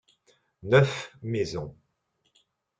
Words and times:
Neuf 0.63 1.11
maisons. 1.21 1.77